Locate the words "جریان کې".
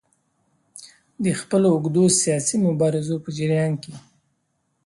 3.37-3.93